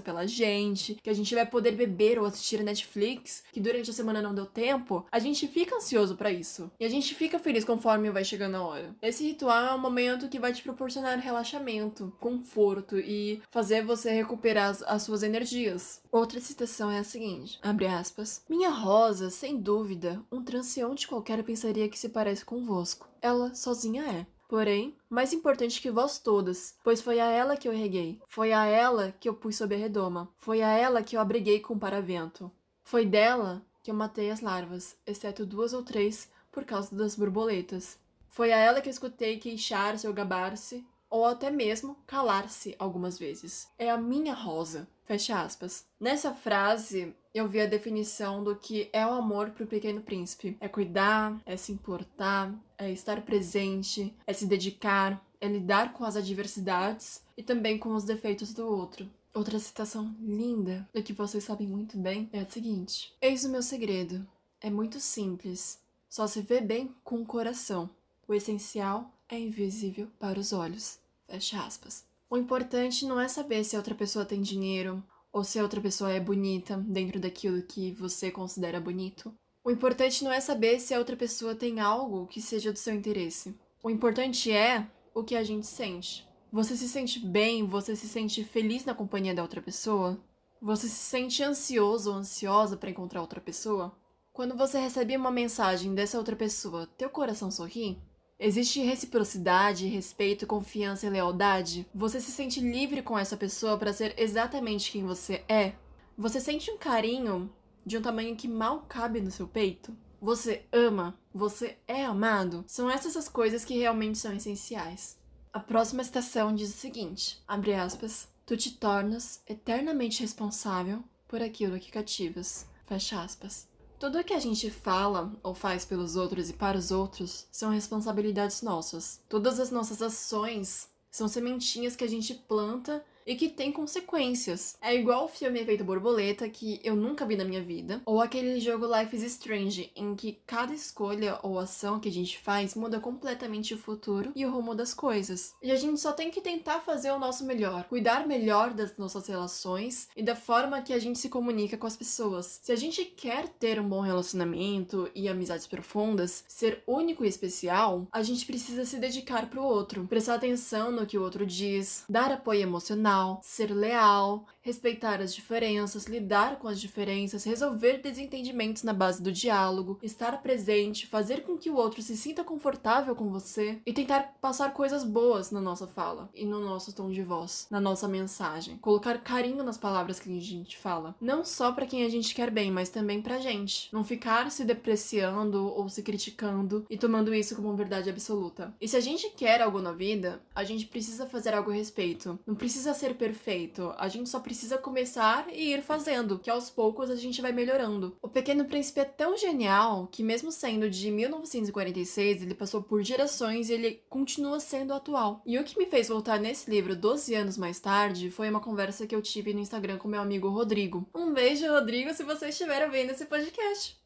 pela 0.00 0.26
gente, 0.26 0.94
que 1.02 1.10
a 1.10 1.14
gente 1.14 1.34
vai 1.34 1.44
poder 1.44 1.72
beber 1.72 2.18
ou 2.18 2.24
assistir 2.24 2.64
Netflix, 2.64 3.44
que 3.52 3.60
durante 3.60 3.90
a 3.90 3.92
semana 3.92 4.22
não 4.22 4.34
deu 4.34 4.46
tempo, 4.46 5.04
a 5.12 5.18
gente 5.18 5.46
fica 5.46 5.76
ansioso 5.76 6.13
para 6.16 6.30
isso. 6.30 6.70
E 6.78 6.84
a 6.84 6.88
gente 6.88 7.14
fica 7.14 7.38
feliz 7.38 7.64
conforme 7.64 8.10
vai 8.10 8.24
chegando 8.24 8.56
a 8.56 8.62
hora. 8.62 8.94
Esse 9.02 9.24
ritual 9.24 9.64
é 9.64 9.74
um 9.74 9.78
momento 9.78 10.28
que 10.28 10.38
vai 10.38 10.52
te 10.52 10.62
proporcionar 10.62 11.18
relaxamento, 11.18 12.12
conforto 12.20 12.98
e 12.98 13.42
fazer 13.50 13.84
você 13.84 14.10
recuperar 14.10 14.70
as, 14.70 14.82
as 14.82 15.02
suas 15.02 15.22
energias. 15.22 16.00
Outra 16.10 16.40
citação 16.40 16.90
é 16.90 16.98
a 16.98 17.04
seguinte, 17.04 17.58
abre 17.62 17.86
aspas, 17.86 18.42
Minha 18.48 18.70
rosa, 18.70 19.30
sem 19.30 19.58
dúvida, 19.58 20.22
um 20.30 20.42
transeunte 20.42 21.08
qualquer 21.08 21.42
pensaria 21.42 21.88
que 21.88 21.98
se 21.98 22.08
parece 22.08 22.44
convosco. 22.44 23.08
Ela 23.20 23.54
sozinha 23.54 24.04
é. 24.04 24.26
Porém, 24.48 24.94
mais 25.08 25.32
importante 25.32 25.80
que 25.80 25.90
vós 25.90 26.18
todas, 26.18 26.76
pois 26.84 27.00
foi 27.00 27.18
a 27.18 27.26
ela 27.30 27.56
que 27.56 27.66
eu 27.66 27.72
reguei, 27.72 28.20
foi 28.28 28.52
a 28.52 28.64
ela 28.66 29.12
que 29.18 29.28
eu 29.28 29.34
pus 29.34 29.56
sob 29.56 29.74
a 29.74 29.78
redoma, 29.78 30.30
foi 30.36 30.62
a 30.62 30.70
ela 30.70 31.02
que 31.02 31.16
eu 31.16 31.20
abriguei 31.20 31.60
com 31.60 31.74
o 31.74 31.78
paravento. 31.78 32.50
Foi 32.84 33.06
dela 33.06 33.64
que 33.84 33.90
eu 33.90 33.94
matei 33.94 34.30
as 34.30 34.40
larvas, 34.40 34.96
exceto 35.06 35.44
duas 35.44 35.74
ou 35.74 35.82
três 35.82 36.30
por 36.50 36.64
causa 36.64 36.96
das 36.96 37.14
borboletas. 37.14 37.98
Foi 38.30 38.50
a 38.50 38.56
ela 38.56 38.80
que 38.80 38.88
escutei 38.88 39.38
queixar-se 39.38 40.08
ou 40.08 40.14
gabar-se, 40.14 40.84
ou 41.10 41.26
até 41.26 41.50
mesmo 41.50 41.96
calar-se 42.06 42.74
algumas 42.78 43.18
vezes. 43.18 43.68
É 43.78 43.90
a 43.90 43.98
minha 43.98 44.32
rosa. 44.34 44.88
Fecha 45.04 45.38
aspas. 45.38 45.84
Nessa 46.00 46.32
frase, 46.32 47.14
eu 47.34 47.46
vi 47.46 47.60
a 47.60 47.66
definição 47.66 48.42
do 48.42 48.56
que 48.56 48.88
é 48.90 49.06
o 49.06 49.12
amor 49.12 49.50
pro 49.50 49.66
pequeno 49.66 50.00
príncipe. 50.00 50.56
É 50.58 50.66
cuidar, 50.66 51.38
é 51.44 51.54
se 51.56 51.70
importar, 51.70 52.54
é 52.78 52.90
estar 52.90 53.20
presente, 53.20 54.16
é 54.26 54.32
se 54.32 54.46
dedicar, 54.46 55.22
é 55.40 55.46
lidar 55.46 55.92
com 55.92 56.04
as 56.04 56.16
adversidades 56.16 57.22
e 57.36 57.42
também 57.42 57.78
com 57.78 57.94
os 57.94 58.04
defeitos 58.04 58.54
do 58.54 58.66
outro. 58.66 59.08
Outra 59.34 59.58
citação 59.58 60.14
linda, 60.20 60.88
que 61.04 61.12
vocês 61.12 61.42
sabem 61.42 61.66
muito 61.66 61.98
bem, 61.98 62.30
é 62.32 62.38
a 62.38 62.46
seguinte: 62.46 63.12
Eis 63.20 63.44
o 63.44 63.50
meu 63.50 63.62
segredo. 63.62 64.24
É 64.60 64.70
muito 64.70 65.00
simples. 65.00 65.80
Só 66.08 66.28
se 66.28 66.40
vê 66.40 66.60
bem 66.60 66.94
com 67.02 67.20
o 67.20 67.26
coração. 67.26 67.90
O 68.28 68.32
essencial 68.32 69.10
é 69.28 69.36
invisível 69.36 70.08
para 70.20 70.38
os 70.38 70.52
olhos. 70.52 71.00
Fecha 71.26 71.60
aspas. 71.60 72.04
O 72.30 72.36
importante 72.36 73.04
não 73.04 73.18
é 73.18 73.26
saber 73.26 73.64
se 73.64 73.74
a 73.74 73.80
outra 73.80 73.96
pessoa 73.96 74.24
tem 74.24 74.40
dinheiro 74.40 75.02
ou 75.32 75.42
se 75.42 75.58
a 75.58 75.64
outra 75.64 75.80
pessoa 75.80 76.12
é 76.12 76.20
bonita 76.20 76.76
dentro 76.76 77.18
daquilo 77.18 77.60
que 77.62 77.90
você 77.90 78.30
considera 78.30 78.80
bonito. 78.80 79.34
O 79.64 79.70
importante 79.70 80.22
não 80.22 80.30
é 80.30 80.40
saber 80.40 80.78
se 80.78 80.94
a 80.94 80.98
outra 80.98 81.16
pessoa 81.16 81.56
tem 81.56 81.80
algo 81.80 82.28
que 82.28 82.40
seja 82.40 82.72
do 82.72 82.78
seu 82.78 82.94
interesse. 82.94 83.52
O 83.82 83.90
importante 83.90 84.52
é 84.52 84.86
o 85.12 85.24
que 85.24 85.34
a 85.34 85.42
gente 85.42 85.66
sente. 85.66 86.24
Você 86.54 86.76
se 86.76 86.88
sente 86.88 87.18
bem? 87.18 87.66
Você 87.66 87.96
se 87.96 88.06
sente 88.06 88.44
feliz 88.44 88.84
na 88.84 88.94
companhia 88.94 89.34
da 89.34 89.42
outra 89.42 89.60
pessoa? 89.60 90.16
Você 90.62 90.86
se 90.86 90.94
sente 90.94 91.42
ansioso 91.42 92.12
ou 92.12 92.16
ansiosa 92.18 92.76
para 92.76 92.90
encontrar 92.90 93.22
outra 93.22 93.40
pessoa? 93.40 93.92
Quando 94.32 94.56
você 94.56 94.78
recebe 94.78 95.16
uma 95.16 95.32
mensagem 95.32 95.96
dessa 95.96 96.16
outra 96.16 96.36
pessoa, 96.36 96.86
teu 96.96 97.10
coração 97.10 97.50
sorri? 97.50 98.00
Existe 98.38 98.80
reciprocidade, 98.80 99.88
respeito, 99.88 100.46
confiança 100.46 101.08
e 101.08 101.10
lealdade? 101.10 101.88
Você 101.92 102.20
se 102.20 102.30
sente 102.30 102.60
livre 102.60 103.02
com 103.02 103.18
essa 103.18 103.36
pessoa 103.36 103.76
para 103.76 103.92
ser 103.92 104.14
exatamente 104.16 104.92
quem 104.92 105.04
você 105.04 105.42
é? 105.48 105.72
Você 106.16 106.38
sente 106.40 106.70
um 106.70 106.78
carinho 106.78 107.52
de 107.84 107.98
um 107.98 108.00
tamanho 108.00 108.36
que 108.36 108.46
mal 108.46 108.84
cabe 108.88 109.20
no 109.20 109.32
seu 109.32 109.48
peito? 109.48 109.92
Você 110.20 110.64
ama? 110.72 111.18
Você 111.34 111.78
é 111.88 112.04
amado? 112.04 112.64
São 112.68 112.88
essas 112.88 113.16
as 113.16 113.28
coisas 113.28 113.64
que 113.64 113.76
realmente 113.76 114.18
são 114.18 114.32
essenciais. 114.32 115.18
A 115.54 115.60
próxima 115.60 116.02
citação 116.02 116.52
diz 116.52 116.74
o 116.74 116.76
seguinte: 116.76 117.40
abre 117.46 117.74
aspas, 117.74 118.26
tu 118.44 118.56
te 118.56 118.72
tornas 118.72 119.40
eternamente 119.46 120.20
responsável 120.20 121.04
por 121.28 121.40
aquilo 121.40 121.78
que 121.78 121.92
cativas. 121.92 122.66
Fecha 122.84 123.22
aspas. 123.22 123.68
Tudo 124.00 124.18
o 124.18 124.24
que 124.24 124.34
a 124.34 124.40
gente 124.40 124.68
fala 124.68 125.32
ou 125.44 125.54
faz 125.54 125.84
pelos 125.84 126.16
outros 126.16 126.50
e 126.50 126.52
para 126.54 126.76
os 126.76 126.90
outros 126.90 127.46
são 127.52 127.70
responsabilidades 127.70 128.62
nossas. 128.62 129.22
Todas 129.28 129.60
as 129.60 129.70
nossas 129.70 130.02
ações 130.02 130.88
são 131.08 131.28
sementinhas 131.28 131.94
que 131.94 132.02
a 132.02 132.08
gente 132.08 132.34
planta 132.34 133.04
e 133.26 133.34
que 133.34 133.48
tem 133.48 133.72
consequências. 133.72 134.76
É 134.80 134.94
igual 134.94 135.24
o 135.24 135.28
filme 135.28 135.60
Efeito 135.60 135.84
Borboleta, 135.84 136.48
que 136.48 136.80
eu 136.84 136.94
nunca 136.94 137.26
vi 137.26 137.36
na 137.36 137.44
minha 137.44 137.62
vida, 137.62 138.02
ou 138.04 138.20
aquele 138.20 138.60
jogo 138.60 138.86
Life 138.86 139.16
is 139.16 139.22
Strange, 139.22 139.90
em 139.96 140.14
que 140.14 140.38
cada 140.46 140.74
escolha 140.74 141.38
ou 141.42 141.58
ação 141.58 142.00
que 142.00 142.08
a 142.08 142.12
gente 142.12 142.38
faz 142.38 142.74
muda 142.74 143.00
completamente 143.00 143.74
o 143.74 143.78
futuro 143.78 144.32
e 144.34 144.44
o 144.44 144.50
rumo 144.50 144.74
das 144.74 144.92
coisas. 144.92 145.54
E 145.62 145.70
a 145.70 145.76
gente 145.76 146.00
só 146.00 146.12
tem 146.12 146.30
que 146.30 146.40
tentar 146.40 146.80
fazer 146.80 147.10
o 147.10 147.18
nosso 147.18 147.44
melhor, 147.44 147.84
cuidar 147.84 148.26
melhor 148.26 148.72
das 148.72 148.96
nossas 148.96 149.26
relações 149.26 150.08
e 150.16 150.22
da 150.22 150.36
forma 150.36 150.82
que 150.82 150.92
a 150.92 150.98
gente 150.98 151.18
se 151.18 151.28
comunica 151.28 151.76
com 151.76 151.86
as 151.86 151.96
pessoas. 151.96 152.60
Se 152.62 152.72
a 152.72 152.76
gente 152.76 153.04
quer 153.04 153.48
ter 153.48 153.80
um 153.80 153.88
bom 153.88 154.00
relacionamento 154.00 155.10
e 155.14 155.28
amizades 155.28 155.66
profundas, 155.66 156.44
ser 156.48 156.82
único 156.86 157.24
e 157.24 157.28
especial, 157.28 158.06
a 158.12 158.22
gente 158.22 158.46
precisa 158.46 158.84
se 158.84 158.98
dedicar 158.98 159.48
pro 159.48 159.62
outro, 159.62 160.06
prestar 160.06 160.34
atenção 160.34 160.90
no 160.90 161.06
que 161.06 161.18
o 161.18 161.22
outro 161.22 161.46
diz, 161.46 162.04
dar 162.08 162.32
apoio 162.32 162.62
emocional 162.62 163.13
ser 163.42 163.70
leal, 163.70 164.46
respeitar 164.64 165.20
as 165.20 165.34
diferenças, 165.34 166.06
lidar 166.06 166.58
com 166.58 166.66
as 166.66 166.80
diferenças, 166.80 167.44
resolver 167.44 167.98
desentendimentos 167.98 168.82
na 168.82 168.94
base 168.94 169.22
do 169.22 169.30
diálogo, 169.30 169.98
estar 170.02 170.40
presente, 170.42 171.06
fazer 171.06 171.42
com 171.42 171.58
que 171.58 171.68
o 171.68 171.76
outro 171.76 172.00
se 172.00 172.16
sinta 172.16 172.42
confortável 172.42 173.14
com 173.14 173.28
você 173.28 173.78
e 173.84 173.92
tentar 173.92 174.34
passar 174.40 174.72
coisas 174.72 175.04
boas 175.04 175.50
na 175.50 175.60
nossa 175.60 175.86
fala 175.86 176.30
e 176.34 176.46
no 176.46 176.60
nosso 176.60 176.94
tom 176.94 177.10
de 177.10 177.22
voz, 177.22 177.66
na 177.70 177.78
nossa 177.78 178.08
mensagem. 178.08 178.78
Colocar 178.78 179.18
carinho 179.18 179.62
nas 179.62 179.76
palavras 179.76 180.18
que 180.18 180.34
a 180.34 180.40
gente 180.40 180.78
fala, 180.78 181.14
não 181.20 181.44
só 181.44 181.72
para 181.72 181.86
quem 181.86 182.04
a 182.04 182.08
gente 182.08 182.34
quer 182.34 182.50
bem, 182.50 182.70
mas 182.70 182.88
também 182.88 183.20
pra 183.20 183.38
gente. 183.38 183.92
Não 183.92 184.02
ficar 184.02 184.50
se 184.50 184.64
depreciando 184.64 185.66
ou 185.66 185.88
se 185.90 186.02
criticando 186.02 186.86
e 186.88 186.96
tomando 186.96 187.34
isso 187.34 187.54
como 187.54 187.76
verdade 187.76 188.08
absoluta. 188.08 188.74
E 188.80 188.88
se 188.88 188.96
a 188.96 189.00
gente 189.00 189.28
quer 189.36 189.60
algo 189.60 189.82
na 189.82 189.92
vida, 189.92 190.40
a 190.54 190.64
gente 190.64 190.86
precisa 190.86 191.26
fazer 191.26 191.52
algo 191.52 191.70
a 191.70 191.74
respeito. 191.74 192.38
Não 192.46 192.54
precisa 192.54 192.94
ser 192.94 193.03
perfeito, 193.12 193.92
a 193.98 194.08
gente 194.08 194.30
só 194.30 194.40
precisa 194.40 194.78
começar 194.78 195.46
e 195.52 195.74
ir 195.74 195.82
fazendo, 195.82 196.38
que 196.38 196.48
aos 196.48 196.70
poucos 196.70 197.10
a 197.10 197.16
gente 197.16 197.42
vai 197.42 197.52
melhorando. 197.52 198.16
O 198.22 198.28
Pequeno 198.28 198.64
Príncipe 198.64 199.00
é 199.00 199.04
tão 199.04 199.36
genial 199.36 200.06
que, 200.10 200.22
mesmo 200.22 200.52
sendo 200.52 200.88
de 200.88 201.10
1946, 201.10 202.42
ele 202.42 202.54
passou 202.54 202.82
por 202.82 203.02
gerações 203.02 203.68
e 203.68 203.74
ele 203.74 204.02
continua 204.08 204.60
sendo 204.60 204.94
atual. 204.94 205.42
E 205.44 205.58
o 205.58 205.64
que 205.64 205.76
me 205.76 205.86
fez 205.86 206.08
voltar 206.08 206.38
nesse 206.38 206.70
livro 206.70 206.94
12 206.94 207.34
anos 207.34 207.58
mais 207.58 207.80
tarde 207.80 208.30
foi 208.30 208.48
uma 208.48 208.60
conversa 208.60 209.06
que 209.06 209.14
eu 209.14 209.20
tive 209.20 209.52
no 209.52 209.60
Instagram 209.60 209.98
com 209.98 210.06
meu 210.06 210.20
amigo 210.20 210.48
Rodrigo. 210.48 211.08
Um 211.14 211.32
beijo, 211.32 211.66
Rodrigo, 211.66 212.14
se 212.14 212.22
você 212.22 212.48
estiver 212.48 212.88
vendo 212.88 213.10
esse 213.10 213.26
podcast. 213.26 214.03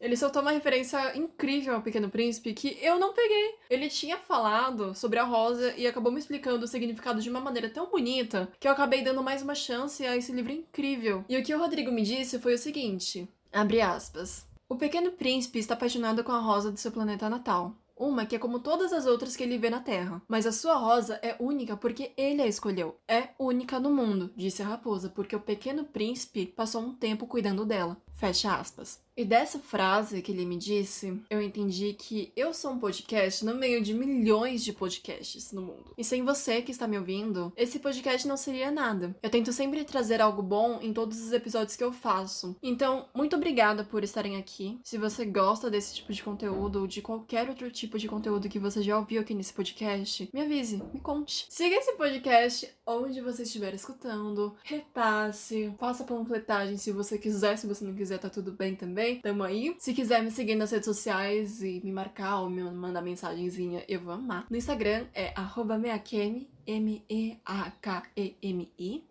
Ele 0.00 0.16
soltou 0.16 0.40
uma 0.40 0.50
referência 0.50 1.16
incrível 1.16 1.74
ao 1.74 1.82
Pequeno 1.82 2.08
Príncipe 2.08 2.54
que 2.54 2.78
eu 2.80 2.98
não 2.98 3.12
peguei. 3.12 3.56
Ele 3.68 3.88
tinha 3.88 4.16
falado 4.16 4.94
sobre 4.94 5.18
a 5.18 5.24
rosa 5.24 5.74
e 5.76 5.86
acabou 5.86 6.10
me 6.10 6.18
explicando 6.18 6.64
o 6.64 6.68
significado 6.68 7.20
de 7.20 7.28
uma 7.28 7.40
maneira 7.40 7.68
tão 7.68 7.90
bonita 7.90 8.50
que 8.58 8.66
eu 8.66 8.72
acabei 8.72 9.02
dando 9.02 9.22
mais 9.22 9.42
uma 9.42 9.54
chance 9.54 10.04
a 10.06 10.16
esse 10.16 10.32
livro 10.32 10.52
incrível. 10.52 11.22
E 11.28 11.36
o 11.36 11.42
que 11.42 11.54
o 11.54 11.58
Rodrigo 11.58 11.92
me 11.92 12.02
disse 12.02 12.38
foi 12.38 12.54
o 12.54 12.58
seguinte: 12.58 13.28
abre 13.52 13.82
aspas. 13.82 14.46
O 14.68 14.76
Pequeno 14.76 15.10
Príncipe 15.10 15.58
está 15.58 15.74
apaixonado 15.74 16.24
com 16.24 16.32
a 16.32 16.38
rosa 16.38 16.70
do 16.70 16.78
seu 16.78 16.92
planeta 16.92 17.28
natal. 17.28 17.74
Uma 18.00 18.24
que 18.24 18.34
é 18.34 18.38
como 18.38 18.60
todas 18.60 18.94
as 18.94 19.04
outras 19.04 19.36
que 19.36 19.42
ele 19.42 19.58
vê 19.58 19.68
na 19.68 19.80
Terra. 19.80 20.22
Mas 20.26 20.46
a 20.46 20.52
sua 20.52 20.74
rosa 20.76 21.20
é 21.22 21.36
única 21.38 21.76
porque 21.76 22.12
ele 22.16 22.40
a 22.40 22.46
escolheu. 22.46 22.96
É 23.06 23.28
única 23.38 23.78
no 23.78 23.90
mundo, 23.90 24.32
disse 24.34 24.62
a 24.62 24.66
raposa, 24.66 25.10
porque 25.10 25.36
o 25.36 25.40
pequeno 25.40 25.84
príncipe 25.84 26.46
passou 26.46 26.80
um 26.80 26.94
tempo 26.94 27.26
cuidando 27.26 27.66
dela. 27.66 27.98
Fecha 28.20 28.54
aspas. 28.54 29.00
E 29.16 29.24
dessa 29.24 29.58
frase 29.58 30.22
que 30.22 30.32
ele 30.32 30.46
me 30.46 30.56
disse, 30.56 31.20
eu 31.28 31.42
entendi 31.42 31.92
que 31.92 32.32
eu 32.34 32.54
sou 32.54 32.72
um 32.72 32.78
podcast 32.78 33.44
no 33.44 33.54
meio 33.54 33.82
de 33.82 33.92
milhões 33.92 34.64
de 34.64 34.72
podcasts 34.72 35.52
no 35.52 35.60
mundo. 35.60 35.92
E 35.98 36.04
sem 36.04 36.24
você 36.24 36.62
que 36.62 36.70
está 36.70 36.86
me 36.86 36.96
ouvindo, 36.96 37.52
esse 37.56 37.78
podcast 37.78 38.26
não 38.26 38.36
seria 38.36 38.70
nada. 38.70 39.14
Eu 39.22 39.28
tento 39.28 39.52
sempre 39.52 39.84
trazer 39.84 40.22
algo 40.22 40.42
bom 40.42 40.78
em 40.80 40.92
todos 40.92 41.20
os 41.20 41.32
episódios 41.32 41.76
que 41.76 41.84
eu 41.84 41.92
faço. 41.92 42.56
Então, 42.62 43.08
muito 43.14 43.36
obrigada 43.36 43.84
por 43.84 44.02
estarem 44.02 44.36
aqui. 44.36 44.78
Se 44.82 44.96
você 44.96 45.26
gosta 45.26 45.70
desse 45.70 45.96
tipo 45.96 46.12
de 46.14 46.22
conteúdo 46.22 46.80
ou 46.80 46.86
de 46.86 47.02
qualquer 47.02 47.46
outro 47.48 47.70
tipo 47.70 47.98
de 47.98 48.08
conteúdo 48.08 48.48
que 48.48 48.58
você 48.58 48.82
já 48.82 48.98
ouviu 48.98 49.20
aqui 49.20 49.34
nesse 49.34 49.52
podcast, 49.52 50.30
me 50.32 50.40
avise, 50.40 50.82
me 50.94 51.00
conte. 51.00 51.46
Siga 51.50 51.76
esse 51.76 51.92
podcast 51.92 52.70
onde 52.86 53.20
você 53.20 53.42
estiver 53.42 53.74
escutando, 53.74 54.56
repasse, 54.64 55.72
faça 55.78 56.04
panfletagem 56.04 56.78
se 56.78 56.90
você 56.90 57.18
quiser, 57.18 57.56
se 57.56 57.66
você 57.66 57.84
não 57.84 57.94
quiser 57.94 58.09
quiser, 58.10 58.18
tá 58.18 58.28
tudo 58.28 58.50
bem 58.52 58.74
também. 58.74 59.20
tamo 59.20 59.44
aí. 59.44 59.76
Se 59.78 59.94
quiser 59.94 60.20
me 60.22 60.32
seguir 60.32 60.56
nas 60.56 60.72
redes 60.72 60.86
sociais 60.86 61.62
e 61.62 61.80
me 61.84 61.92
marcar 61.92 62.40
ou 62.40 62.50
me 62.50 62.62
mandar 62.62 63.00
mensagenzinha, 63.02 63.84
eu 63.86 64.00
vou 64.00 64.14
amar. 64.14 64.46
No 64.50 64.56
Instagram 64.56 65.06
é 65.14 65.32
meakemi, 65.78 66.50
M-E-A-K-E-M-I. 66.66 67.84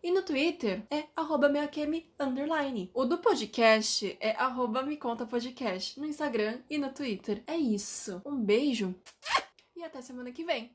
E 0.04 0.12
no 0.12 0.22
Twitter 0.24 0.84
é 0.90 1.06
arroba 1.16 1.48
meakemi, 1.48 2.12
underline. 2.20 2.92
O 2.94 3.06
do 3.06 3.20
podcast 3.20 4.18
é 4.20 4.32
arroba 4.32 4.84
me 4.84 4.98
conta 4.98 5.26
podcast 5.26 5.98
no 6.00 6.06
Instagram 6.06 6.58
e 6.70 6.78
no 6.78 6.90
Twitter. 6.90 7.42
É 7.48 7.56
isso. 7.56 8.22
Um 8.26 8.36
beijo 8.36 8.94
e 9.78 9.84
até 9.84 10.02
semana 10.02 10.32
que 10.32 10.44
vem. 10.44 10.72